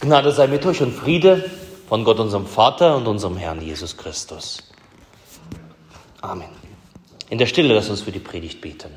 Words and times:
Gnade 0.00 0.32
sei 0.32 0.46
mit 0.46 0.64
euch 0.64 0.80
und 0.80 0.92
Friede 0.92 1.50
von 1.88 2.04
Gott, 2.04 2.18
unserem 2.20 2.46
Vater 2.46 2.96
und 2.96 3.06
unserem 3.06 3.36
Herrn 3.36 3.60
Jesus 3.60 3.96
Christus. 3.96 4.62
Amen. 6.22 6.48
In 7.28 7.36
der 7.36 7.46
Stille 7.46 7.74
lass 7.74 7.90
uns 7.90 8.00
für 8.00 8.12
die 8.12 8.18
Predigt 8.18 8.62
beten. 8.62 8.90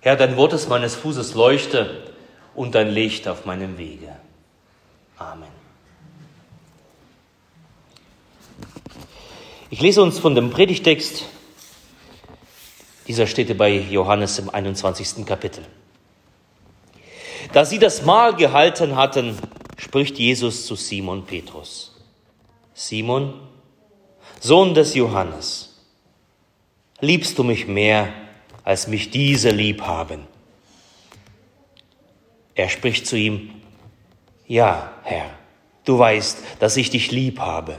Herr, 0.00 0.16
dein 0.16 0.36
Wort 0.36 0.52
ist 0.54 0.68
meines 0.68 0.96
Fußes 0.96 1.34
Leuchte 1.34 2.12
und 2.54 2.74
dein 2.74 2.88
Licht 2.88 3.28
auf 3.28 3.44
meinem 3.44 3.78
Wege. 3.78 4.16
Amen. 5.18 5.59
Ich 9.72 9.80
lese 9.80 10.02
uns 10.02 10.18
von 10.18 10.34
dem 10.34 10.50
Predigtext. 10.50 11.26
Dieser 13.06 13.28
steht 13.28 13.56
bei 13.56 13.70
Johannes 13.70 14.36
im 14.40 14.50
21. 14.50 15.24
Kapitel. 15.24 15.64
Da 17.52 17.64
sie 17.64 17.78
das 17.78 18.04
Mahl 18.04 18.34
gehalten 18.34 18.96
hatten, 18.96 19.38
spricht 19.76 20.18
Jesus 20.18 20.66
zu 20.66 20.74
Simon 20.74 21.24
Petrus. 21.24 21.96
Simon, 22.74 23.34
Sohn 24.40 24.74
des 24.74 24.96
Johannes, 24.96 25.80
liebst 26.98 27.38
du 27.38 27.44
mich 27.44 27.68
mehr, 27.68 28.12
als 28.64 28.88
mich 28.88 29.10
diese 29.10 29.50
lieb 29.50 29.82
haben? 29.82 30.26
Er 32.56 32.68
spricht 32.68 33.06
zu 33.06 33.16
ihm, 33.16 33.52
Ja, 34.48 34.94
Herr, 35.04 35.30
du 35.84 35.96
weißt, 35.96 36.38
dass 36.58 36.76
ich 36.76 36.90
dich 36.90 37.12
lieb 37.12 37.38
habe. 37.38 37.78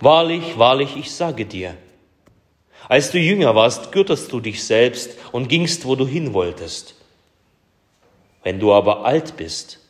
Wahrlich, 0.00 0.58
wahrlich, 0.58 0.96
ich 0.96 1.10
sage 1.10 1.46
dir, 1.46 1.74
als 2.88 3.10
du 3.10 3.18
jünger 3.18 3.54
warst, 3.54 3.92
gürtest 3.92 4.32
du 4.32 4.40
dich 4.40 4.64
selbst 4.64 5.16
und 5.32 5.48
gingst, 5.48 5.86
wo 5.86 5.96
du 5.96 6.06
hin 6.06 6.34
wolltest. 6.34 6.94
Wenn 8.42 8.60
du 8.60 8.72
aber 8.72 9.04
alt 9.04 9.36
bist, 9.36 9.80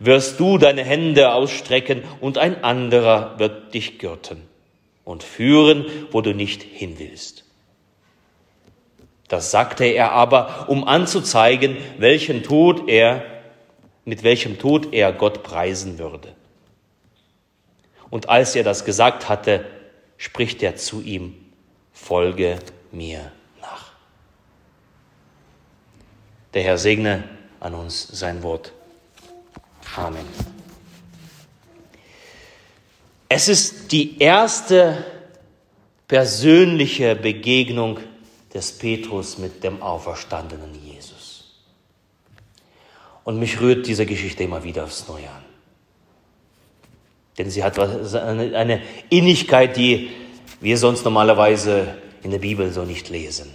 wirst 0.00 0.40
du 0.40 0.58
deine 0.58 0.84
Hände 0.84 1.32
ausstrecken 1.32 2.02
und 2.20 2.38
ein 2.38 2.64
anderer 2.64 3.38
wird 3.38 3.72
dich 3.74 3.98
gürten 3.98 4.42
und 5.04 5.22
führen, 5.22 5.86
wo 6.10 6.20
du 6.20 6.34
nicht 6.34 6.62
hin 6.62 6.98
willst. 6.98 7.44
Das 9.28 9.50
sagte 9.50 9.84
er 9.84 10.12
aber, 10.12 10.66
um 10.68 10.86
anzuzeigen, 10.86 11.76
welchen 11.98 12.42
Tod 12.42 12.88
er, 12.88 13.24
mit 14.04 14.22
welchem 14.22 14.58
Tod 14.58 14.92
er 14.92 15.12
Gott 15.12 15.42
preisen 15.42 15.98
würde. 15.98 16.28
Und 18.14 18.28
als 18.28 18.54
er 18.54 18.62
das 18.62 18.84
gesagt 18.84 19.28
hatte, 19.28 19.64
spricht 20.18 20.62
er 20.62 20.76
zu 20.76 21.00
ihm, 21.00 21.34
folge 21.92 22.60
mir 22.92 23.32
nach. 23.60 23.90
Der 26.54 26.62
Herr 26.62 26.78
segne 26.78 27.24
an 27.58 27.74
uns 27.74 28.06
sein 28.06 28.44
Wort. 28.44 28.72
Amen. 29.96 30.24
Es 33.28 33.48
ist 33.48 33.90
die 33.90 34.16
erste 34.20 35.04
persönliche 36.06 37.16
Begegnung 37.16 37.98
des 38.54 38.78
Petrus 38.78 39.38
mit 39.38 39.64
dem 39.64 39.82
auferstandenen 39.82 40.72
Jesus. 40.84 41.64
Und 43.24 43.40
mich 43.40 43.60
rührt 43.60 43.88
diese 43.88 44.06
Geschichte 44.06 44.44
immer 44.44 44.62
wieder 44.62 44.84
aufs 44.84 45.08
Neue 45.08 45.28
an. 45.28 45.53
Denn 47.38 47.50
sie 47.50 47.64
hat 47.64 47.78
eine 47.78 48.82
Innigkeit, 49.10 49.76
die 49.76 50.10
wir 50.60 50.78
sonst 50.78 51.04
normalerweise 51.04 51.96
in 52.22 52.30
der 52.30 52.38
Bibel 52.38 52.72
so 52.72 52.84
nicht 52.84 53.08
lesen. 53.08 53.50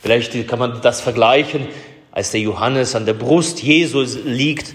Vielleicht 0.00 0.48
kann 0.48 0.58
man 0.58 0.80
das 0.82 1.00
vergleichen, 1.00 1.68
als 2.10 2.32
der 2.32 2.40
Johannes 2.40 2.94
an 2.94 3.06
der 3.06 3.14
Brust 3.14 3.62
Jesus 3.62 4.18
liegt, 4.24 4.74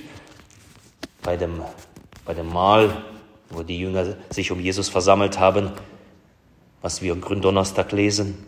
bei 1.22 1.35
dem, 1.35 1.62
bei 2.23 2.34
dem 2.34 2.47
Mahl, 2.47 3.03
wo 3.50 3.63
die 3.63 3.79
Jünger 3.79 4.16
sich 4.29 4.52
um 4.52 4.59
Jesus 4.59 4.90
versammelt 4.90 5.40
haben, 5.40 5.72
was 6.81 7.02
wir 7.02 7.12
am 7.12 7.22
Gründonnerstag 7.22 7.91
lesen. 7.91 8.46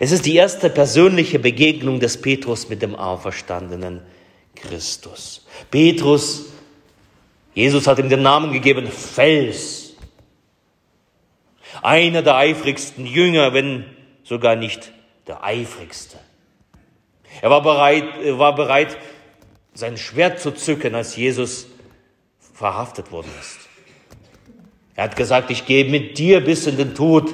Es 0.00 0.12
ist 0.12 0.26
die 0.26 0.34
erste 0.34 0.68
persönliche 0.68 1.38
Begegnung 1.38 2.00
des 2.00 2.20
Petrus 2.20 2.68
mit 2.68 2.82
dem 2.82 2.94
Auferstandenen 2.94 4.02
Christus. 4.62 5.46
Petrus, 5.70 6.46
Jesus 7.54 7.86
hat 7.86 7.98
ihm 7.98 8.08
den 8.08 8.22
Namen 8.22 8.52
gegeben, 8.52 8.86
Fels. 8.86 9.94
Einer 11.82 12.22
der 12.22 12.36
eifrigsten 12.36 13.06
Jünger, 13.06 13.52
wenn 13.52 13.84
sogar 14.24 14.56
nicht 14.56 14.92
der 15.26 15.44
eifrigste. 15.44 16.18
Er 17.40 17.50
war 17.50 17.62
bereit, 17.62 18.04
er 18.22 18.38
war 18.38 18.54
bereit, 18.54 18.96
sein 19.74 19.96
Schwert 19.96 20.40
zu 20.40 20.52
zücken, 20.52 20.94
als 20.94 21.16
Jesus 21.16 21.66
verhaftet 22.54 23.12
worden 23.12 23.30
ist. 23.40 23.58
Er 24.96 25.04
hat 25.04 25.16
gesagt, 25.16 25.50
ich 25.50 25.64
gehe 25.66 25.88
mit 25.88 26.18
dir 26.18 26.40
bis 26.40 26.66
in 26.66 26.76
den 26.76 26.94
Tod. 26.96 27.32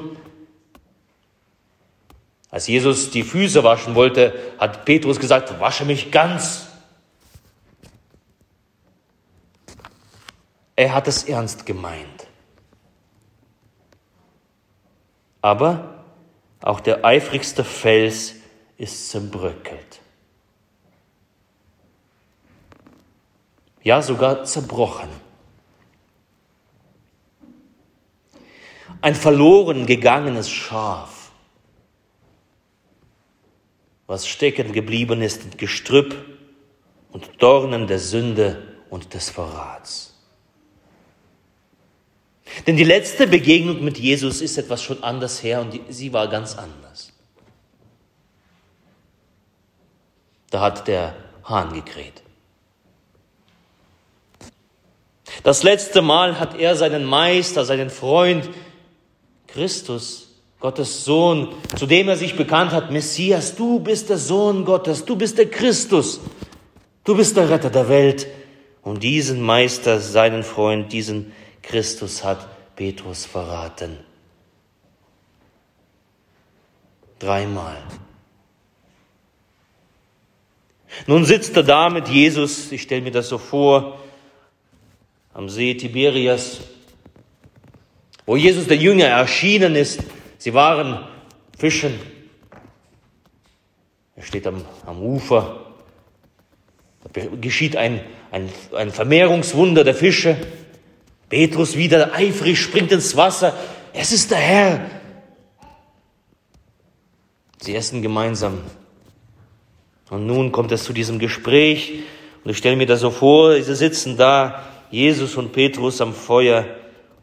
Als 2.51 2.67
Jesus 2.67 3.11
die 3.11 3.23
Füße 3.23 3.65
waschen 3.65 3.95
wollte, 3.95 4.35
hat 4.59 4.85
Petrus 4.85 5.19
gesagt, 5.19 5.59
wasche 5.61 5.87
mich 5.87 6.11
ganz. 6.11 6.69
Er 10.77 10.95
hat 10.95 11.07
es 11.09 11.25
ernst 11.25 11.67
gemeint. 11.67 12.27
Aber 15.41 16.05
auch 16.63 16.81
der 16.81 17.05
eifrigste 17.05 17.65
Fels 17.65 18.35
ist 18.77 19.11
zerbröckelt. 19.11 20.01
Ja, 23.83 24.01
sogar 24.01 24.45
zerbrochen. 24.45 25.11
Ein 29.03 29.15
verloren 29.15 29.85
gegangenes 29.85 30.49
Schaf, 30.49 31.31
was 34.07 34.27
stecken 34.27 34.73
geblieben 34.73 35.21
ist 35.21 35.45
in 35.45 35.51
Gestrüpp 35.59 36.17
und 37.13 37.43
Dornen 37.43 37.87
der 37.87 37.99
Sünde 37.99 38.77
und 38.89 39.13
des 39.13 39.29
Verrats. 39.29 40.14
Denn 42.67 42.77
die 42.77 42.85
letzte 42.85 43.27
Begegnung 43.27 43.83
mit 43.83 43.99
Jesus 43.99 44.41
ist 44.41 44.59
etwas 44.59 44.83
schon 44.83 45.03
anders 45.03 45.43
her 45.43 45.61
und 45.61 45.81
sie 45.89 46.13
war 46.13 46.29
ganz 46.29 46.57
anders. 46.57 47.13
Da 50.51 50.61
hat 50.61 50.87
der 50.87 51.17
Hahn 51.45 51.73
gekräht. 51.73 52.23
Das 55.43 55.63
letzte 55.63 56.01
Mal 56.01 56.39
hat 56.39 56.59
er 56.59 56.77
seinen 56.77 57.05
Meister, 57.05 57.65
seinen 57.65 57.91
Freund 57.91 58.49
Christus, 59.49 60.29
Gottes 60.61 61.05
Sohn, 61.05 61.55
zu 61.77 61.87
dem 61.87 62.09
er 62.09 62.17
sich 62.17 62.37
bekannt 62.37 62.73
hat, 62.73 62.91
Messias, 62.91 63.57
du 63.57 63.81
bist 63.81 64.11
der 64.11 64.19
Sohn 64.19 64.65
Gottes, 64.65 65.05
du 65.05 65.17
bist 65.17 65.37
der 65.39 65.51
Christus, 65.51 66.21
Du 67.05 67.15
bist 67.15 67.37
der 67.37 67.51
Retter 67.51 67.69
der 67.69 67.89
Welt. 67.91 68.27
Und 68.83 69.03
diesen 69.03 69.41
Meister, 69.41 70.01
seinen 70.01 70.43
Freund, 70.43 70.93
diesen 70.93 71.33
Christus 71.69 72.23
hat 72.23 72.47
Petrus 72.77 73.25
verraten. 73.25 73.99
Dreimal. 77.19 77.83
Nun 81.07 81.25
sitzt 81.25 81.57
er 81.57 81.63
da 81.63 81.89
mit 81.91 82.09
Jesus, 82.09 82.71
ich 82.73 82.83
stelle 82.83 83.03
mir 83.03 83.11
das 83.11 83.29
so 83.29 83.39
vor, 83.39 83.99
am 85.33 85.49
See 85.49 85.75
Tiberias, 85.75 86.61
wo 88.27 88.37
Jesus 88.37 88.69
der 88.69 88.77
Jünger 88.77 89.07
erschienen 89.07 89.75
ist. 89.75 90.01
Sie 90.39 90.55
waren 90.55 91.07
fischen. 91.59 91.99
Er 94.17 94.23
steht 94.23 94.47
am, 94.47 94.65
am 94.87 95.03
Ufer. 95.03 95.61
Da 97.13 97.23
geschieht 97.41 97.77
ein, 97.77 98.01
ein, 98.31 98.49
ein 98.73 98.91
Vermehrungswunder 98.91 99.85
der 99.85 99.95
Fische. 99.95 100.37
Petrus 101.35 101.77
wieder 101.77 102.13
eifrig 102.15 102.61
springt 102.61 102.93
ins 102.93 103.17
Wasser. 103.17 103.55
Es 103.93 104.13
ist 104.13 104.31
der 104.31 104.39
Herr. 104.39 104.91
Sie 107.61 107.75
essen 107.75 108.03
gemeinsam. 108.03 108.61
Und 110.11 110.29
nun 110.29 110.53
kommt 110.53 110.71
es 110.71 110.85
zu 110.85 110.93
diesem 110.93 111.19
Gespräch. 111.19 112.05
Und 112.45 112.53
ich 112.53 112.59
stelle 112.59 112.77
mir 112.77 112.87
das 112.87 113.01
so 113.01 113.11
vor, 113.11 113.61
sie 113.61 113.75
sitzen 113.75 114.17
da, 114.17 114.65
Jesus 114.93 115.35
und 115.35 115.53
Petrus 115.53 116.01
am 116.01 116.15
Feuer 116.15 116.67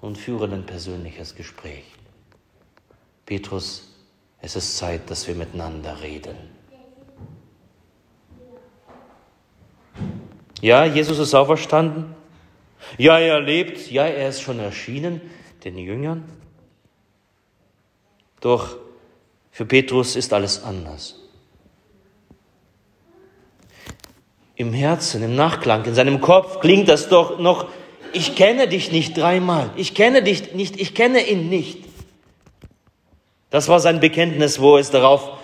und 0.01 0.17
führen 0.17 0.51
ein 0.51 0.65
persönliches 0.65 1.33
Gespräch. 1.33 1.85
Petrus, 3.25 3.95
es 4.41 4.57
ist 4.57 4.75
Zeit, 4.75 5.09
dass 5.09 5.25
wir 5.25 5.35
miteinander 5.35 6.01
reden. 6.01 6.35
Ja, 10.59 10.83
Jesus 10.83 11.17
ist 11.17 11.33
auferstanden. 11.33 12.20
Ja, 12.97 13.19
er 13.19 13.39
lebt. 13.39 13.91
Ja, 13.91 14.05
er 14.05 14.29
ist 14.29 14.41
schon 14.41 14.59
erschienen 14.59 15.21
den 15.63 15.77
Jüngern. 15.77 16.23
Doch 18.39 18.77
für 19.51 19.65
Petrus 19.65 20.15
ist 20.15 20.33
alles 20.33 20.63
anders. 20.63 21.17
Im 24.55 24.73
Herzen, 24.73 25.23
im 25.23 25.35
Nachklang, 25.35 25.85
in 25.85 25.95
seinem 25.95 26.21
Kopf 26.21 26.59
klingt 26.59 26.87
das 26.87 27.09
doch 27.09 27.39
noch, 27.39 27.67
ich 28.13 28.35
kenne 28.35 28.67
dich 28.67 28.91
nicht 28.91 29.17
dreimal, 29.17 29.71
ich 29.75 29.93
kenne 29.95 30.21
dich 30.21 30.53
nicht, 30.53 30.79
ich 30.79 30.93
kenne 30.93 31.25
ihn 31.27 31.49
nicht. 31.49 31.79
Das 33.49 33.67
war 33.67 33.79
sein 33.79 33.99
Bekenntnis, 33.99 34.59
wo 34.59 34.77
es 34.77 34.91
darauf 34.91 35.37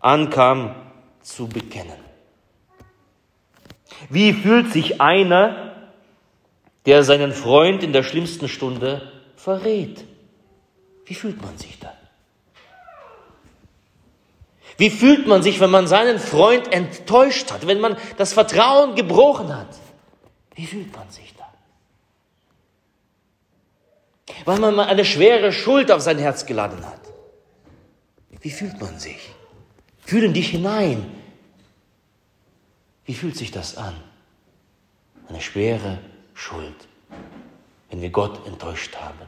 ankam, 0.00 0.74
zu 1.20 1.48
bekennen. 1.48 1.98
Wie 4.10 4.32
fühlt 4.32 4.72
sich 4.72 5.00
einer, 5.00 5.63
der 6.86 7.02
seinen 7.02 7.32
Freund 7.32 7.82
in 7.82 7.92
der 7.92 8.02
schlimmsten 8.02 8.48
Stunde 8.48 9.12
verrät? 9.36 10.04
Wie 11.06 11.14
fühlt 11.14 11.40
man 11.42 11.56
sich 11.58 11.78
da? 11.78 11.92
Wie 14.76 14.90
fühlt 14.90 15.26
man 15.26 15.42
sich, 15.42 15.60
wenn 15.60 15.70
man 15.70 15.86
seinen 15.86 16.18
Freund 16.18 16.72
enttäuscht 16.72 17.52
hat, 17.52 17.66
wenn 17.66 17.80
man 17.80 17.96
das 18.16 18.32
Vertrauen 18.32 18.96
gebrochen 18.96 19.54
hat? 19.54 19.68
Wie 20.54 20.66
fühlt 20.66 20.94
man 20.94 21.08
sich 21.10 21.32
da? 21.36 21.44
Weil 24.44 24.58
man 24.58 24.74
mal 24.74 24.86
eine 24.86 25.04
schwere 25.04 25.52
Schuld 25.52 25.92
auf 25.92 26.00
sein 26.00 26.18
Herz 26.18 26.44
geladen 26.46 26.84
hat. 26.84 27.00
Wie 28.40 28.50
fühlt 28.50 28.80
man 28.80 28.98
sich? 28.98 29.30
Fühlen 30.04 30.32
dich 30.34 30.50
hinein. 30.50 31.10
Wie 33.04 33.14
fühlt 33.14 33.36
sich 33.36 33.52
das 33.52 33.76
an? 33.76 33.94
Eine 35.28 35.40
schwere 35.40 35.98
Schuld, 36.34 36.88
wenn 37.90 38.02
wir 38.02 38.10
Gott 38.10 38.46
enttäuscht 38.46 38.96
haben. 38.96 39.26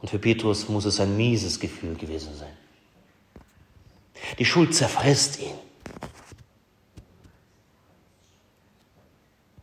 Und 0.00 0.10
für 0.10 0.18
Petrus 0.18 0.68
muss 0.68 0.84
es 0.84 1.00
ein 1.00 1.16
mieses 1.16 1.58
Gefühl 1.58 1.96
gewesen 1.96 2.34
sein. 2.36 2.56
Die 4.38 4.44
Schuld 4.44 4.74
zerfrisst 4.74 5.40
ihn. 5.40 5.54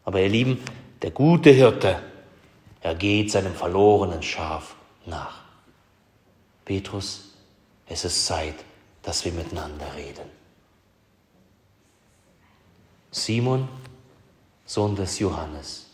Aber 0.03 0.21
ihr 0.21 0.29
Lieben, 0.29 0.63
der 1.01 1.11
gute 1.11 1.49
Hirte, 1.51 2.01
er 2.81 2.95
geht 2.95 3.31
seinem 3.31 3.53
verlorenen 3.53 4.21
Schaf 4.21 4.75
nach. 5.05 5.41
Petrus, 6.63 7.33
es 7.87 8.05
ist 8.05 8.25
Zeit, 8.25 8.55
dass 9.01 9.25
wir 9.25 9.31
miteinander 9.31 9.95
reden. 9.95 10.29
Simon, 13.11 13.67
Sohn 14.65 14.95
des 14.95 15.19
Johannes. 15.19 15.85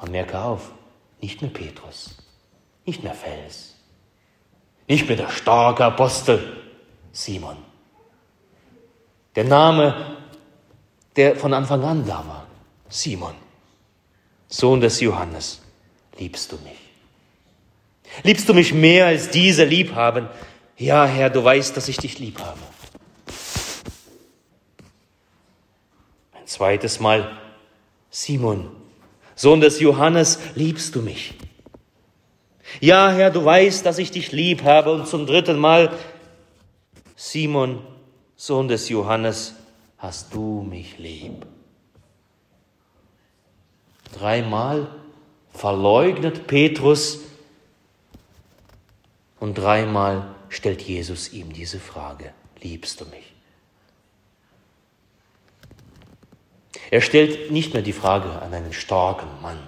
Man 0.00 0.10
merke 0.10 0.40
auf, 0.40 0.72
nicht 1.20 1.40
mehr 1.42 1.50
Petrus 1.50 2.16
nicht 2.84 3.02
mehr 3.02 3.14
Fels, 3.14 3.74
nicht 4.86 5.08
mehr 5.08 5.16
der 5.16 5.30
starke 5.30 5.84
Apostel 5.84 6.62
Simon. 7.12 7.56
Der 9.34 9.44
Name, 9.44 10.16
der 11.16 11.36
von 11.36 11.54
Anfang 11.54 11.82
an 11.82 12.06
da 12.06 12.24
war, 12.26 12.46
Simon, 12.88 13.34
Sohn 14.48 14.80
des 14.80 15.00
Johannes, 15.00 15.62
liebst 16.18 16.52
du 16.52 16.56
mich? 16.56 16.78
Liebst 18.22 18.48
du 18.48 18.54
mich 18.54 18.72
mehr 18.72 19.06
als 19.06 19.30
diese 19.30 19.64
lieb 19.64 19.94
haben? 19.94 20.28
Ja, 20.76 21.06
Herr, 21.06 21.30
du 21.30 21.42
weißt, 21.42 21.76
dass 21.76 21.88
ich 21.88 21.96
dich 21.96 22.18
lieb 22.18 22.38
habe. 22.38 22.60
Ein 26.32 26.46
zweites 26.46 27.00
Mal, 27.00 27.36
Simon, 28.14 28.70
Sohn 29.34 29.60
des 29.60 29.80
Johannes, 29.80 30.38
liebst 30.54 30.94
du 30.94 31.02
mich? 31.02 31.34
Ja, 32.78 33.10
Herr, 33.10 33.32
du 33.32 33.44
weißt, 33.44 33.84
dass 33.84 33.98
ich 33.98 34.12
dich 34.12 34.30
lieb 34.30 34.62
habe. 34.62 34.92
Und 34.92 35.08
zum 35.08 35.26
dritten 35.26 35.58
Mal, 35.58 35.92
Simon, 37.16 37.84
Sohn 38.36 38.68
des 38.68 38.88
Johannes, 38.88 39.56
hast 39.98 40.32
du 40.32 40.62
mich 40.62 40.96
lieb. 40.98 41.44
Dreimal 44.16 44.86
verleugnet 45.52 46.46
Petrus 46.46 47.18
und 49.40 49.58
dreimal 49.58 50.36
stellt 50.50 50.82
Jesus 50.82 51.32
ihm 51.32 51.52
diese 51.52 51.80
Frage, 51.80 52.32
liebst 52.62 53.00
du 53.00 53.06
mich? 53.06 53.33
Er 56.90 57.00
stellt 57.00 57.50
nicht 57.50 57.72
mehr 57.72 57.82
die 57.82 57.92
Frage 57.92 58.30
an 58.42 58.52
einen 58.52 58.72
starken 58.72 59.28
Mann, 59.40 59.58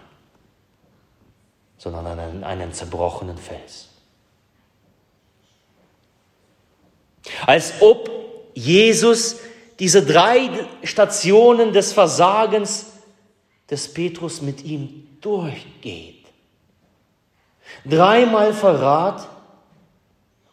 sondern 1.78 2.06
an 2.06 2.18
einen, 2.18 2.44
einen 2.44 2.72
zerbrochenen 2.72 3.38
Fels. 3.38 3.88
Als 7.46 7.74
ob 7.80 8.10
Jesus 8.54 9.36
diese 9.78 10.04
drei 10.04 10.48
Stationen 10.82 11.72
des 11.72 11.92
Versagens 11.92 12.86
des 13.70 13.92
Petrus 13.92 14.40
mit 14.40 14.64
ihm 14.64 15.18
durchgeht. 15.20 16.24
Dreimal 17.84 18.54
Verrat 18.54 19.28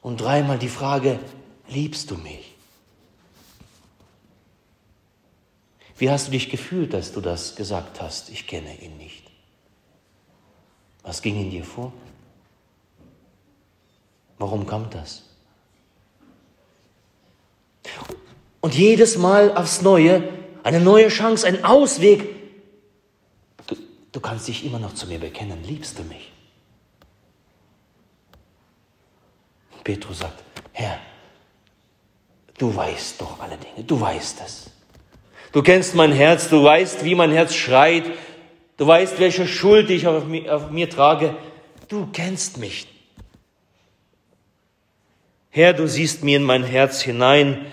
und 0.01 0.19
dreimal 0.19 0.57
die 0.57 0.69
Frage, 0.69 1.19
liebst 1.67 2.11
du 2.11 2.15
mich? 2.15 2.52
Wie 6.03 6.11
hast 6.11 6.27
du 6.27 6.31
dich 6.31 6.49
gefühlt, 6.49 6.93
als 6.93 7.13
du 7.13 7.21
das 7.21 7.55
gesagt 7.55 8.01
hast? 8.01 8.27
Ich 8.27 8.45
kenne 8.45 8.75
ihn 8.81 8.97
nicht. 8.97 9.23
Was 11.01 11.21
ging 11.21 11.39
in 11.39 11.49
dir 11.49 11.63
vor? 11.63 11.93
Warum 14.37 14.67
kam 14.67 14.89
das? 14.89 15.23
Und 18.59 18.75
jedes 18.75 19.17
Mal 19.17 19.55
aufs 19.55 19.81
Neue 19.81 20.27
eine 20.63 20.81
neue 20.81 21.07
Chance, 21.07 21.47
ein 21.47 21.63
Ausweg. 21.63 22.35
Du, 23.65 23.77
du 24.11 24.19
kannst 24.19 24.49
dich 24.49 24.65
immer 24.65 24.79
noch 24.79 24.95
zu 24.95 25.07
mir 25.07 25.19
bekennen. 25.19 25.63
Liebst 25.63 25.97
du 25.97 26.03
mich? 26.03 26.33
Petrus 29.85 30.19
sagt, 30.19 30.43
Herr, 30.73 30.99
du 32.57 32.75
weißt 32.75 33.21
doch 33.21 33.39
alle 33.39 33.55
Dinge, 33.55 33.85
du 33.85 34.01
weißt 34.01 34.41
es. 34.45 34.72
Du 35.53 35.61
kennst 35.61 35.95
mein 35.95 36.11
Herz, 36.11 36.49
du 36.49 36.63
weißt, 36.63 37.05
wie 37.05 37.15
mein 37.15 37.31
Herz 37.31 37.53
schreit, 37.53 38.05
Du 38.77 38.87
weißt, 38.87 39.19
welche 39.19 39.47
Schuld 39.47 39.89
ich 39.89 40.07
auf 40.07 40.25
mir, 40.25 40.53
auf 40.53 40.71
mir 40.71 40.89
trage. 40.89 41.35
Du 41.87 42.07
kennst 42.11 42.57
mich. 42.57 42.87
Herr, 45.49 45.73
du 45.73 45.87
siehst 45.87 46.23
mir 46.23 46.37
in 46.37 46.43
mein 46.43 46.63
Herz 46.63 47.01
hinein. 47.01 47.65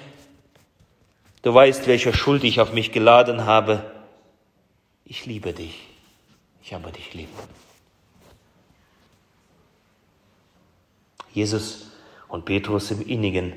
Du 1.42 1.54
weißt, 1.54 1.86
welche 1.86 2.12
Schuld 2.12 2.44
ich 2.44 2.60
auf 2.60 2.72
mich 2.72 2.92
geladen 2.92 3.46
habe. 3.46 3.90
Ich 5.06 5.24
liebe 5.24 5.54
dich. 5.54 5.86
Ich 6.62 6.74
habe 6.74 6.92
dich 6.92 7.14
lieb. 7.14 7.30
Jesus 11.32 11.92
und 12.28 12.44
Petrus 12.44 12.90
im 12.90 13.06
innigen 13.06 13.54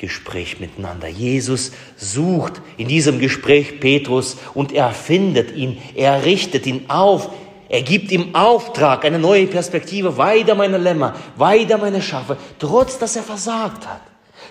Gespräch 0.00 0.60
miteinander. 0.60 1.08
Jesus 1.08 1.72
sucht 1.96 2.62
in 2.78 2.88
diesem 2.88 3.18
Gespräch 3.18 3.80
Petrus 3.80 4.38
und 4.54 4.72
er 4.72 4.92
findet 4.92 5.54
ihn, 5.54 5.80
er 5.94 6.24
richtet 6.24 6.66
ihn 6.66 6.88
auf, 6.88 7.30
er 7.68 7.82
gibt 7.82 8.10
ihm 8.10 8.34
Auftrag, 8.34 9.04
eine 9.04 9.18
neue 9.18 9.46
Perspektive, 9.46 10.16
weiter 10.16 10.54
meine 10.54 10.78
Lämmer, 10.78 11.14
weiter 11.36 11.76
meine 11.76 12.00
Schafe, 12.00 12.38
trotz 12.58 12.98
dass 12.98 13.14
er 13.14 13.22
versagt 13.22 13.86
hat, 13.86 14.00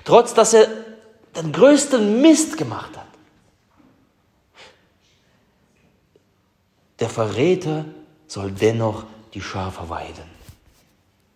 trotz 0.06 0.36
dass 0.36 0.54
er 0.54 0.68
den 1.36 1.52
größten 1.52 2.22
Mist 2.22 2.56
gemacht 2.56 2.96
hat. 2.96 3.08
Der 7.00 7.10
Verräter 7.10 7.86
soll 8.28 8.52
dennoch 8.52 9.04
die 9.34 9.42
Schafe 9.42 9.90
weiden. 9.90 10.30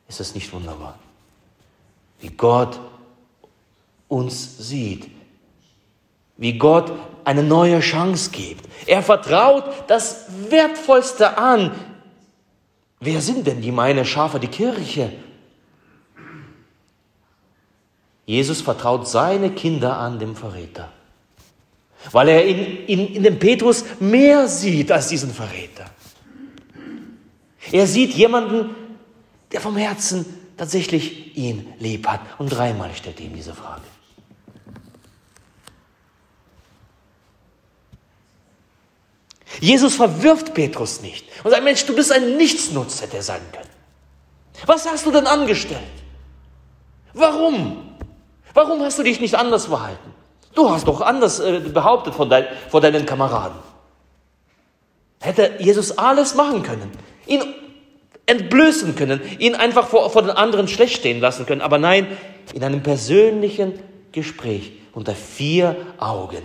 Ist 0.07 0.19
das 0.19 0.35
nicht 0.35 0.53
wunderbar? 0.53 0.99
Wie 2.19 2.29
Gott 2.29 2.79
uns 4.13 4.57
sieht, 4.59 5.09
wie 6.37 6.57
Gott 6.57 6.91
eine 7.25 7.43
neue 7.43 7.79
Chance 7.79 8.31
gibt. 8.31 8.65
Er 8.85 9.01
vertraut 9.01 9.65
das 9.87 10.25
Wertvollste 10.49 11.37
an. 11.37 11.71
Wer 12.99 13.21
sind 13.21 13.47
denn 13.47 13.61
die 13.61 13.71
meine 13.71 14.05
Schafe? 14.05 14.39
Die 14.39 14.47
Kirche. 14.47 15.11
Jesus 18.25 18.61
vertraut 18.61 19.07
seine 19.07 19.51
Kinder 19.51 19.97
an 19.97 20.17
dem 20.17 20.35
Verräter, 20.35 20.89
weil 22.11 22.29
er 22.29 22.45
in, 22.45 22.85
in, 22.85 23.15
in 23.15 23.23
dem 23.23 23.37
Petrus 23.37 23.83
mehr 23.99 24.47
sieht 24.47 24.91
als 24.91 25.09
diesen 25.09 25.31
Verräter. 25.33 25.85
Er 27.71 27.85
sieht 27.87 28.13
jemanden, 28.13 28.75
der 29.51 29.59
vom 29.59 29.75
Herzen 29.75 30.25
tatsächlich 30.57 31.35
ihn 31.37 31.73
lieb 31.79 32.07
hat. 32.07 32.21
Und 32.37 32.49
dreimal 32.49 32.93
stellt 32.93 33.19
ihm 33.19 33.33
diese 33.33 33.53
Frage. 33.53 33.92
Jesus 39.59 39.95
verwirft 39.95 40.53
Petrus 40.53 41.01
nicht 41.01 41.25
und 41.43 41.51
sagt, 41.51 41.63
Mensch, 41.63 41.85
du 41.85 41.95
bist 41.95 42.11
ein 42.11 42.37
Nichtsnutz, 42.37 43.01
hätte 43.01 43.17
er 43.17 43.23
sagen 43.23 43.45
können. 43.51 43.69
Was 44.65 44.87
hast 44.89 45.05
du 45.05 45.11
denn 45.11 45.27
angestellt? 45.27 45.81
Warum? 47.13 47.95
Warum 48.53 48.81
hast 48.81 48.99
du 48.99 49.03
dich 49.03 49.19
nicht 49.19 49.35
anders 49.35 49.65
verhalten? 49.65 50.13
Du 50.55 50.69
hast 50.69 50.87
doch 50.87 51.01
anders 51.01 51.39
äh, 51.39 51.59
behauptet 51.59 52.13
von 52.13 52.29
dein, 52.29 52.45
vor 52.69 52.81
deinen 52.81 53.05
Kameraden. 53.05 53.57
Hätte 55.19 55.53
Jesus 55.59 55.97
alles 55.97 56.35
machen 56.35 56.63
können, 56.63 56.91
ihn 57.25 57.41
entblößen 58.25 58.95
können, 58.95 59.21
ihn 59.39 59.55
einfach 59.55 59.87
vor, 59.87 60.09
vor 60.09 60.21
den 60.21 60.31
anderen 60.31 60.67
schlecht 60.67 60.97
stehen 60.97 61.19
lassen 61.19 61.45
können. 61.45 61.61
Aber 61.61 61.77
nein, 61.77 62.07
in 62.53 62.63
einem 62.63 62.83
persönlichen 62.83 63.79
Gespräch 64.11 64.73
unter 64.93 65.15
vier 65.15 65.75
Augen 65.97 66.43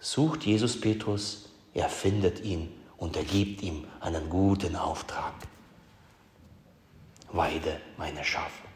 sucht 0.00 0.44
Jesus 0.44 0.80
Petrus, 0.80 1.50
er 1.74 1.88
findet 1.88 2.40
ihn 2.44 2.72
und 2.96 3.16
er 3.16 3.24
gibt 3.24 3.62
ihm 3.62 3.84
einen 4.00 4.28
guten 4.28 4.76
Auftrag. 4.76 5.34
Weide 7.30 7.80
meine 7.96 8.24
Schafe. 8.24 8.68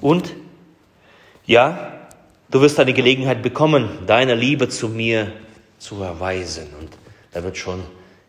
Und 0.00 0.34
ja, 1.44 2.08
du 2.50 2.60
wirst 2.60 2.78
eine 2.78 2.92
Gelegenheit 2.92 3.42
bekommen, 3.42 4.06
deine 4.06 4.34
Liebe 4.34 4.68
zu 4.68 4.88
mir 4.88 5.32
zu 5.78 6.02
erweisen. 6.02 6.68
Und 6.78 6.90
da 7.32 7.42
wird 7.42 7.56
schon, 7.56 7.82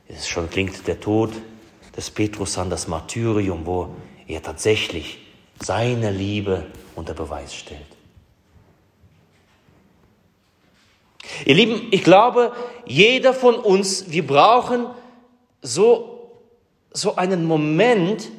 es 0.07 0.27
schon 0.27 0.49
klingt 0.49 0.87
der 0.87 0.99
Tod 0.99 1.31
des 1.95 2.09
Petrus 2.09 2.57
an 2.57 2.69
das 2.69 2.87
Martyrium, 2.87 3.65
wo 3.65 3.95
er 4.27 4.41
tatsächlich 4.41 5.19
seine 5.61 6.11
Liebe 6.11 6.65
unter 6.95 7.13
Beweis 7.13 7.53
stellt. 7.53 7.85
Ihr 11.45 11.55
Lieben, 11.55 11.87
ich 11.91 12.03
glaube, 12.03 12.53
jeder 12.85 13.33
von 13.33 13.55
uns, 13.55 14.09
wir 14.09 14.25
brauchen 14.25 14.87
so, 15.61 16.31
so 16.91 17.15
einen 17.15 17.45
Moment, 17.45 18.29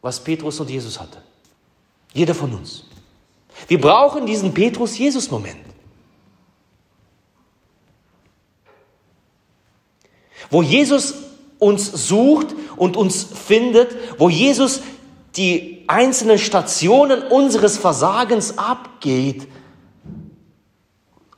was 0.00 0.22
Petrus 0.22 0.58
und 0.60 0.70
Jesus 0.70 0.98
hatte. 0.98 1.22
Jeder 2.12 2.34
von 2.34 2.54
uns. 2.54 2.84
Wir 3.68 3.80
brauchen 3.80 4.26
diesen 4.26 4.52
Petrus-Jesus-Moment. 4.52 5.60
Wo 10.50 10.62
Jesus 10.62 11.14
uns 11.58 12.08
sucht 12.08 12.48
und 12.76 12.96
uns 12.96 13.22
findet, 13.22 14.18
wo 14.18 14.28
Jesus 14.28 14.80
die 15.36 15.84
einzelnen 15.86 16.38
Stationen 16.38 17.22
unseres 17.22 17.78
Versagens 17.78 18.58
abgeht 18.58 19.46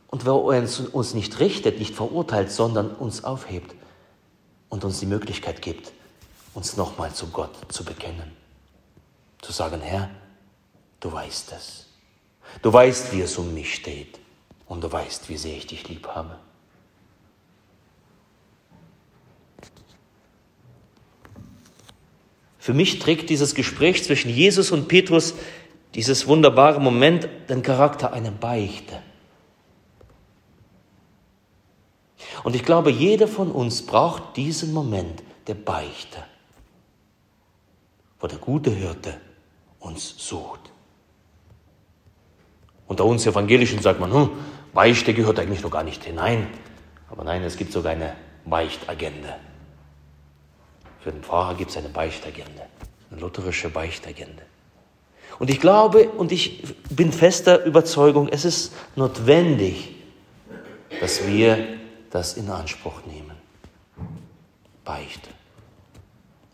und 0.09 0.27
wo 0.27 0.51
er 0.51 0.67
uns 0.93 1.15
nicht 1.15 1.41
richtet, 1.41 1.79
nicht 1.79 1.95
verurteilt, 1.95 2.51
sondern 2.51 2.91
uns 2.91 3.25
aufhebt 3.25 3.75
und 4.69 4.85
uns 4.85 5.01
die 5.01 5.07
Möglichkeit 5.07 5.63
gibt, 5.63 5.93
uns 6.55 6.77
nochmal 6.77 7.13
zu 7.13 7.29
Gott 7.29 7.55
zu 7.69 7.85
bekennen. 7.85 8.33
Zu 9.41 9.53
sagen, 9.53 9.81
Herr, 9.81 10.11
du 11.01 11.13
weißt 11.13 11.53
es. 11.53 11.87
Du 12.61 12.73
weißt, 12.73 13.13
wie 13.13 13.23
es 13.23 13.37
um 13.39 13.53
mich 13.55 13.75
steht. 13.75 14.19
Und 14.67 14.83
du 14.83 14.91
weißt, 14.91 15.29
wie 15.29 15.37
sehr 15.37 15.57
ich 15.57 15.67
dich 15.67 15.89
lieb 15.89 16.09
habe. 16.09 16.39
Für 22.63 22.75
mich 22.75 23.01
trägt 23.01 23.29
dieses 23.29 23.57
Gespräch 23.57 24.05
zwischen 24.05 24.31
Jesus 24.31 24.71
und 24.71 24.87
Petrus, 24.87 25.35
dieses 25.97 26.29
wunderbare 26.29 26.81
Moment, 26.81 27.29
den 27.49 27.61
Charakter 27.61 28.13
einer 28.13 28.31
Beichte. 28.31 29.03
Und 32.45 32.55
ich 32.55 32.63
glaube, 32.63 32.93
jeder 32.93 33.27
von 33.27 33.51
uns 33.51 33.85
braucht 33.85 34.37
diesen 34.37 34.73
Moment 34.73 35.25
der 35.49 35.55
Beichte, 35.55 36.23
wo 38.21 38.29
der 38.29 38.39
gute 38.39 38.71
Hirte 38.71 39.21
uns 39.81 40.15
sucht. 40.17 40.71
Unter 42.87 43.07
uns 43.07 43.27
Evangelischen 43.27 43.83
sagt 43.83 43.99
man, 43.99 44.13
hm, 44.13 44.31
Beichte 44.73 45.15
gehört 45.15 45.41
eigentlich 45.41 45.65
noch 45.65 45.73
gar 45.73 45.83
nicht 45.83 46.05
hinein. 46.05 46.47
Aber 47.11 47.25
nein, 47.25 47.43
es 47.43 47.57
gibt 47.57 47.73
sogar 47.73 47.91
eine 47.91 48.15
Beichtagenda. 48.45 49.37
Für 51.03 51.11
den 51.11 51.23
Pfarrer 51.23 51.55
gibt 51.55 51.71
es 51.71 51.77
eine 51.77 51.89
Beichtagenda, 51.89 52.67
eine 53.11 53.21
lutherische 53.21 53.69
Beichtagenda. 53.69 54.43
Und 55.39 55.51
ich 55.51 55.61
glaube 55.61 56.09
und 56.11 56.31
ich 56.31 56.63
bin 56.91 57.13
fester 57.13 57.65
Überzeugung, 57.65 58.29
es 58.29 58.45
ist 58.45 58.73
notwendig, 58.95 59.97
dass 61.01 61.27
wir 61.27 61.67
das 62.11 62.35
in 62.35 62.49
Anspruch 62.51 63.05
nehmen. 63.07 63.33
Beichte. 64.85 65.31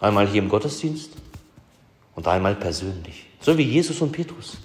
Einmal 0.01 0.29
hier 0.29 0.41
im 0.41 0.49
Gottesdienst 0.49 1.11
und 2.15 2.27
einmal 2.27 2.55
persönlich. 2.55 3.27
So 3.41 3.59
wie 3.59 3.63
Jesus 3.63 4.01
und 4.01 4.13
Petrus. 4.13 4.57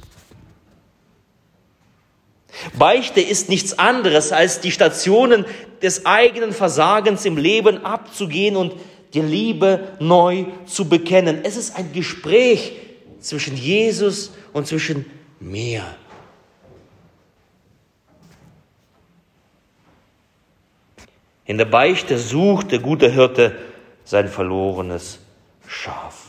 Beichte 2.78 3.20
ist 3.20 3.50
nichts 3.50 3.78
anderes, 3.80 4.32
als 4.32 4.62
die 4.62 4.72
Stationen 4.72 5.46
des 5.82 6.06
eigenen 6.06 6.54
Versagens 6.54 7.26
im 7.26 7.36
Leben 7.36 7.84
abzugehen 7.84 8.56
und 8.56 8.74
die 9.14 9.22
Liebe 9.22 9.96
neu 10.00 10.46
zu 10.66 10.90
bekennen. 10.90 11.40
Es 11.44 11.58
ist 11.58 11.76
ein 11.76 11.92
Gespräch 11.94 12.74
zwischen 13.20 13.56
Jesus 13.56 14.32
und 14.54 14.68
zwischen 14.68 15.06
mir. 15.40 15.84
In 21.46 21.58
der 21.58 21.66
Beichte 21.66 22.18
sucht 22.18 22.72
der 22.72 22.80
gute 22.80 23.12
Hirte 23.12 23.58
sein 24.06 24.28
verlorenes 24.28 25.20
Schaf. 25.68 26.28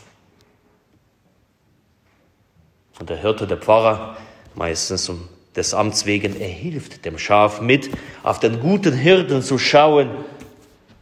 Und 2.99 3.09
der 3.09 3.17
Hirte, 3.17 3.47
der 3.47 3.57
Pfarrer, 3.57 4.17
meistens 4.53 5.09
um 5.09 5.27
des 5.55 5.73
Amts 5.73 6.05
wegen, 6.05 6.39
er 6.39 6.49
hilft 6.49 7.05
dem 7.05 7.17
Schaf 7.17 7.61
mit, 7.61 7.89
auf 8.23 8.39
den 8.39 8.59
guten 8.59 8.93
Hirten 8.93 9.41
zu 9.41 9.57
schauen 9.57 10.09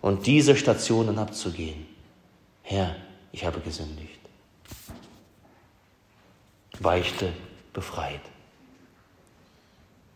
und 0.04 0.28
diese 0.28 0.58
Stationen 0.58 1.18
abzugehen. 1.18 1.88
Herr, 2.62 2.98
ich 3.32 3.46
habe 3.46 3.62
gesündigt. 3.62 4.20
Beichte 6.82 7.32
befreit. 7.72 8.20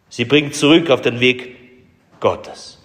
Sie 0.09 0.25
bringt 0.25 0.55
zurück 0.55 0.89
auf 0.89 1.01
den 1.01 1.21
Weg 1.21 1.55
Gottes. 2.19 2.79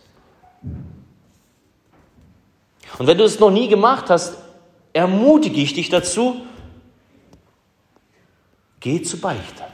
Und 2.98 3.06
wenn 3.08 3.18
du 3.18 3.24
es 3.24 3.40
noch 3.40 3.50
nie 3.50 3.66
gemacht 3.66 4.08
hast, 4.08 4.38
ermutige 4.92 5.60
ich 5.60 5.74
dich 5.74 5.88
dazu, 5.88 6.42
geh 8.78 9.02
zu 9.02 9.18
Beichte. 9.18 9.64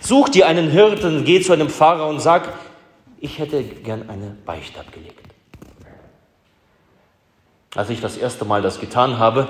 Such 0.00 0.30
dir 0.30 0.46
einen 0.46 0.70
Hirten, 0.70 1.26
geh 1.26 1.42
zu 1.42 1.52
einem 1.52 1.68
Pfarrer 1.68 2.08
und 2.08 2.20
sag, 2.20 2.54
ich 3.20 3.38
hätte 3.38 3.62
gern 3.62 4.08
eine 4.08 4.38
Beichte 4.46 4.80
abgelegt. 4.80 5.25
Als 7.76 7.90
ich 7.90 8.00
das 8.00 8.16
erste 8.16 8.46
Mal 8.46 8.62
das 8.62 8.80
getan 8.80 9.18
habe, 9.18 9.46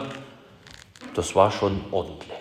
das 1.14 1.37
war 1.37 1.52
schon 1.52 1.80
ordentlich. 1.92 2.33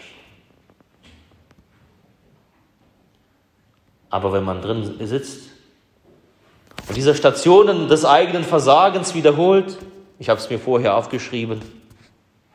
Aber 4.09 4.33
wenn 4.33 4.43
man 4.43 4.63
drin 4.63 4.95
sitzt 5.05 5.51
und 6.87 6.97
diese 6.97 7.13
Stationen 7.13 7.87
des 7.87 8.03
eigenen 8.03 8.43
Versagens 8.43 9.13
wiederholt, 9.13 9.77
ich 10.17 10.29
habe 10.29 10.39
es 10.39 10.49
mir 10.49 10.57
vorher 10.57 10.97
aufgeschrieben, 10.97 11.61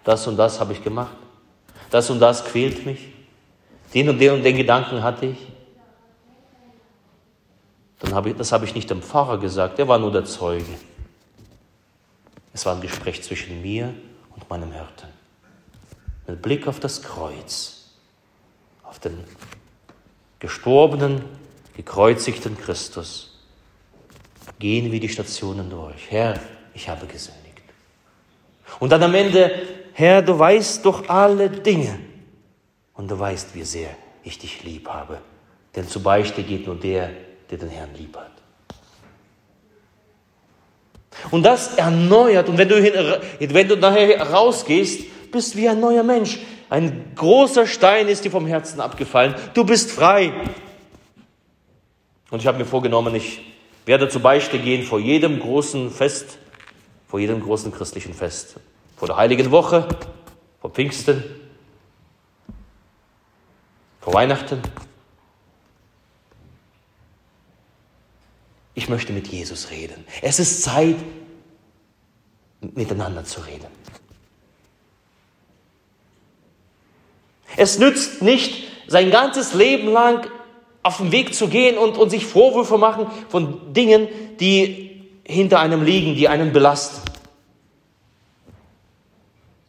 das 0.02 0.26
und 0.26 0.37
das 0.37 0.58
habe 0.58 0.72
ich 0.72 0.82
gemacht, 0.82 1.16
das 1.90 2.10
und 2.10 2.18
das 2.18 2.44
quält 2.44 2.84
mich, 2.84 3.12
den 3.94 4.08
und 4.08 4.18
den 4.18 4.32
und 4.32 4.42
den 4.42 4.56
Gedanken 4.56 5.04
hatte 5.04 5.26
ich, 5.26 5.38
dann 8.00 8.12
habe 8.12 8.30
ich, 8.30 8.37
das 8.37 8.50
habe 8.50 8.64
ich 8.64 8.75
nicht 8.75 8.90
dem 8.90 9.02
Pfarrer 9.02 9.38
gesagt, 9.38 9.78
der 9.78 9.87
war 9.87 9.99
nur 9.99 10.10
der 10.10 10.25
Zeuge. 10.25 10.64
Es 12.52 12.66
war 12.66 12.75
ein 12.75 12.80
Gespräch 12.80 13.23
zwischen 13.23 13.62
mir 13.62 13.95
und 14.35 14.49
meinem 14.50 14.73
Hirten. 14.73 15.09
Mit 16.26 16.42
Blick 16.42 16.66
auf 16.66 16.80
das 16.80 17.02
Kreuz, 17.02 17.90
auf 18.83 18.99
den 18.99 19.25
gestorbenen, 20.38 21.25
gekreuzigten 21.76 22.59
Christus, 22.59 23.38
gehen 24.59 24.90
wir 24.92 25.00
die 25.00 25.09
Stationen 25.09 25.71
durch. 25.71 26.11
Herr, 26.11 26.38
ich 26.75 26.88
habe 26.88 27.07
gesündigt. 27.07 27.62
Und 28.78 28.90
dann 28.90 29.02
am 29.02 29.14
Ende, 29.14 29.50
Herr, 29.92 30.23
du 30.23 30.38
weißt 30.38 30.85
doch 30.85 31.09
alle 31.09 31.50
Dinge. 31.50 31.99
Und 32.95 33.11
du 33.11 33.19
weißt, 33.19 33.54
wie 33.54 33.64
sehr 33.64 33.90
ich 34.23 34.38
dich 34.38 34.62
lieb 34.62 34.88
habe. 34.88 35.21
Denn 35.75 35.88
zu 35.88 36.02
Beichte 36.02 36.42
geht 36.42 36.66
nur 36.66 36.76
der, 36.76 37.11
der 37.50 37.59
den 37.59 37.69
Herrn 37.69 37.95
lieb 37.95 38.16
hat. 38.16 38.39
Und 41.30 41.44
das 41.44 41.75
erneuert. 41.76 42.49
Und 42.49 42.58
wenn 42.58 42.68
du, 42.68 42.80
hin, 42.80 42.92
wenn 43.38 43.68
du 43.68 43.76
nachher 43.76 44.20
rausgehst, 44.30 45.30
bist 45.30 45.56
wie 45.56 45.68
ein 45.68 45.80
neuer 45.80 46.02
Mensch. 46.02 46.38
Ein 46.68 47.12
großer 47.14 47.66
Stein 47.66 48.08
ist 48.08 48.25
dir 48.25 48.30
vom 48.30 48.46
Herzen 48.46 48.80
abgefallen. 48.80 49.34
Du 49.54 49.64
bist 49.64 49.90
frei. 49.90 50.32
Und 52.30 52.40
ich 52.40 52.46
habe 52.46 52.58
mir 52.58 52.64
vorgenommen, 52.64 53.14
ich 53.14 53.40
werde 53.87 54.08
zur 54.08 54.22
Beichte 54.22 54.58
gehen 54.58 54.84
vor 54.84 55.00
jedem 55.00 55.40
großen 55.40 55.90
Fest, 55.90 56.38
vor 57.08 57.18
jedem 57.18 57.42
großen 57.42 57.72
christlichen 57.72 58.14
Fest. 58.14 58.56
Vor 58.96 59.08
der 59.08 59.16
Heiligen 59.16 59.50
Woche, 59.50 59.88
vor 60.60 60.70
Pfingsten, 60.70 61.25
vor 64.00 64.14
Weihnachten. 64.14 64.60
Ich 68.80 68.88
möchte 68.88 69.12
mit 69.12 69.28
Jesus 69.28 69.70
reden. 69.70 70.06
Es 70.22 70.38
ist 70.38 70.62
Zeit, 70.62 70.96
miteinander 72.62 73.26
zu 73.26 73.42
reden. 73.42 73.66
Es 77.58 77.78
nützt 77.78 78.22
nicht, 78.22 78.68
sein 78.87 79.10
ganzes 79.10 79.52
Leben 79.52 79.88
lang 79.88 80.30
auf 80.82 80.96
dem 80.96 81.12
Weg 81.12 81.34
zu 81.34 81.49
gehen 81.49 81.76
und, 81.76 81.99
und 81.99 82.08
sich 82.08 82.25
Vorwürfe 82.25 82.78
machen 82.78 83.08
von 83.28 83.75
Dingen, 83.75 84.08
die 84.40 85.10
hinter 85.25 85.60
einem 85.60 85.82
liegen, 85.82 86.14
die 86.14 86.28
einen 86.28 86.50
belasten. 86.50 87.02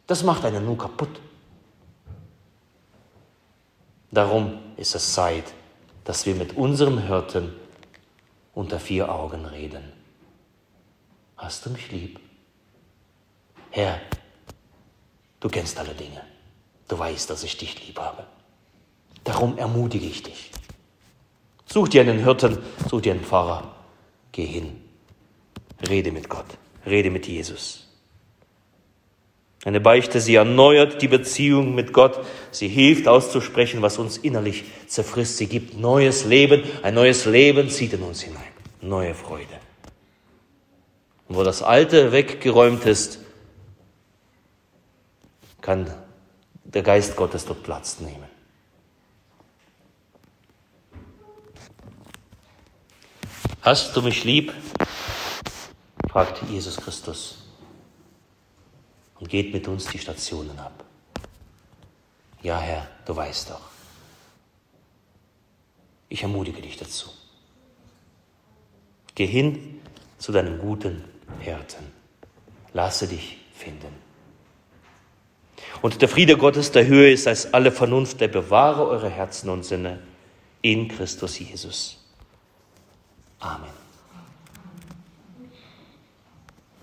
Das 0.06 0.22
macht 0.22 0.46
einen 0.46 0.64
nur 0.64 0.78
kaputt. 0.78 1.20
Darum 4.10 4.58
ist 4.78 4.94
es 4.94 5.12
Zeit, 5.12 5.52
dass 6.04 6.24
wir 6.24 6.34
mit 6.34 6.56
unserem 6.56 6.96
Hirten 6.96 7.60
unter 8.54 8.78
vier 8.78 9.10
Augen 9.10 9.44
reden. 9.46 9.92
Hast 11.36 11.66
du 11.66 11.70
mich 11.70 11.90
lieb? 11.90 12.20
Herr, 13.70 14.00
du 15.40 15.48
kennst 15.48 15.78
alle 15.78 15.94
Dinge. 15.94 16.22
Du 16.88 16.98
weißt, 16.98 17.30
dass 17.30 17.42
ich 17.42 17.56
dich 17.56 17.86
lieb 17.86 17.98
habe. 17.98 18.26
Darum 19.24 19.56
ermutige 19.56 20.06
ich 20.06 20.22
dich. 20.22 20.50
Such 21.66 21.88
dir 21.88 22.02
einen 22.02 22.18
Hirten, 22.18 22.58
such 22.88 23.00
dir 23.00 23.12
einen 23.12 23.24
Pfarrer. 23.24 23.74
Geh 24.30 24.44
hin. 24.44 24.82
Rede 25.88 26.12
mit 26.12 26.28
Gott. 26.28 26.58
Rede 26.84 27.10
mit 27.10 27.26
Jesus. 27.26 27.88
Eine 29.64 29.80
Beichte, 29.80 30.20
sie 30.20 30.34
erneuert 30.34 31.02
die 31.02 31.08
Beziehung 31.08 31.74
mit 31.74 31.92
Gott. 31.92 32.24
Sie 32.50 32.66
hilft 32.66 33.06
auszusprechen, 33.06 33.80
was 33.80 33.96
uns 33.96 34.16
innerlich 34.18 34.64
zerfrisst. 34.88 35.36
Sie 35.36 35.46
gibt 35.46 35.78
neues 35.78 36.24
Leben. 36.24 36.64
Ein 36.82 36.94
neues 36.94 37.26
Leben 37.26 37.70
zieht 37.70 37.92
in 37.92 38.02
uns 38.02 38.22
hinein. 38.22 38.42
Neue 38.80 39.14
Freude. 39.14 39.60
Und 41.28 41.36
wo 41.36 41.44
das 41.44 41.62
Alte 41.62 42.10
weggeräumt 42.10 42.84
ist, 42.86 43.20
kann 45.60 45.94
der 46.64 46.82
Geist 46.82 47.14
Gottes 47.14 47.44
dort 47.44 47.62
Platz 47.62 48.00
nehmen. 48.00 48.26
Hast 53.60 53.94
du 53.94 54.02
mich 54.02 54.24
lieb? 54.24 54.52
fragte 56.10 56.44
Jesus 56.46 56.76
Christus 56.76 57.41
und 59.22 59.28
geht 59.28 59.52
mit 59.52 59.68
uns 59.68 59.86
die 59.86 60.00
Stationen 60.00 60.58
ab. 60.58 60.84
Ja, 62.42 62.58
Herr, 62.58 62.88
du 63.06 63.14
weißt 63.14 63.50
doch. 63.50 63.60
Ich 66.08 66.24
ermutige 66.24 66.60
dich 66.60 66.76
dazu. 66.76 67.08
Geh 69.14 69.26
hin 69.26 69.80
zu 70.18 70.32
deinem 70.32 70.58
guten 70.58 71.04
Hirten. 71.38 71.84
Lasse 72.72 73.06
dich 73.06 73.36
finden. 73.54 73.94
Und 75.82 76.02
der 76.02 76.08
Friede 76.08 76.36
Gottes, 76.36 76.72
der 76.72 76.88
höher 76.88 77.12
ist 77.12 77.28
als 77.28 77.54
alle 77.54 77.70
Vernunft, 77.70 78.20
der 78.20 78.26
bewahre 78.26 78.88
eure 78.88 79.08
Herzen 79.08 79.50
und 79.50 79.64
Sinne 79.64 80.00
in 80.62 80.88
Christus 80.88 81.38
Jesus. 81.38 82.04
Amen. 83.38 83.81